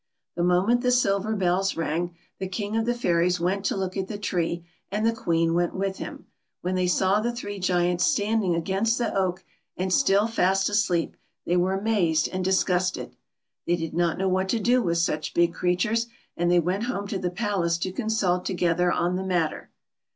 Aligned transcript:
The 0.35 0.41
moment 0.43 0.81
the 0.81 0.89
silver 0.89 1.35
bells 1.35 1.77
rang, 1.77 2.15
the 2.39 2.47
King 2.47 2.75
of 2.75 2.87
the 2.87 2.93
Fairies 2.95 3.39
went 3.39 3.63
to 3.65 3.77
look 3.77 3.95
at 3.95 4.07
the 4.07 4.17
tree, 4.17 4.65
and 4.89 5.05
the 5.05 5.13
Queen 5.13 5.53
went 5.53 5.75
with 5.75 5.97
him. 5.97 6.25
When 6.61 6.73
they 6.73 6.87
saw 6.87 7.19
the 7.21 7.31
three 7.31 7.59
Giants 7.59 8.03
standing 8.07 8.55
against 8.55 8.97
the 8.97 9.13
oak, 9.15 9.43
and 9.77 9.93
still 9.93 10.25
fast 10.25 10.69
asleep, 10.69 11.15
they 11.45 11.55
were 11.55 11.75
amazed 11.75 12.27
and 12.33 12.43
disgusted. 12.43 13.15
They 13.67 13.75
did 13.75 13.93
not 13.93 14.17
know 14.17 14.27
what 14.27 14.49
to 14.49 14.59
do 14.59 14.81
with 14.81 14.97
such 14.97 15.35
big 15.35 15.53
creatures, 15.53 16.07
and 16.35 16.49
they 16.49 16.59
went 16.59 16.85
home 16.85 17.07
to 17.09 17.19
the 17.19 17.29
palace 17.29 17.77
to 17.77 17.91
consult 17.91 18.43
together 18.43 18.91
on 18.91 19.17
the 19.17 19.23
matter. 19.23 19.69